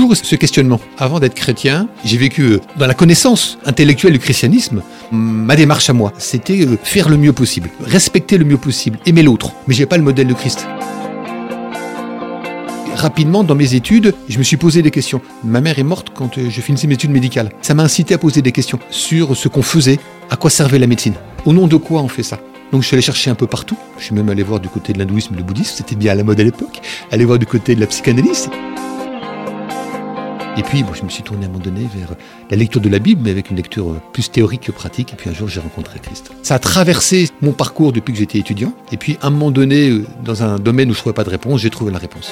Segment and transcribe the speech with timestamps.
[0.00, 0.80] toujours ce questionnement.
[0.96, 4.82] Avant d'être chrétien, j'ai vécu euh, dans la connaissance intellectuelle du christianisme.
[5.12, 9.22] Ma démarche à moi, c'était euh, faire le mieux possible, respecter le mieux possible, aimer
[9.22, 9.52] l'autre.
[9.68, 10.66] Mais j'ai pas le modèle de Christ
[12.94, 15.22] rapidement dans mes études, je me suis posé des questions.
[15.42, 17.50] Ma mère est morte quand euh, je finissais mes études médicales.
[17.62, 19.98] Ça m'a incité à poser des questions sur ce qu'on faisait,
[20.28, 21.14] à quoi servait la médecine,
[21.46, 22.38] au nom de quoi on fait ça?
[22.72, 23.76] Donc je suis allé chercher un peu partout.
[23.98, 26.14] Je suis même allé voir du côté de l'hindouisme et le bouddhisme, c'était bien à
[26.14, 26.80] la mode à l'époque.
[27.10, 28.50] Aller voir du côté de la psychanalyse.
[30.60, 32.14] Et puis, je me suis tourné à un moment donné vers
[32.50, 35.14] la lecture de la Bible, mais avec une lecture euh, plus théorique que pratique.
[35.14, 36.32] Et puis un jour, j'ai rencontré Christ.
[36.42, 38.74] Ça a traversé mon parcours depuis que j'étais étudiant.
[38.92, 41.24] Et puis, à un moment donné, euh, dans un domaine où je ne trouvais pas
[41.24, 42.30] de réponse, j'ai trouvé la réponse.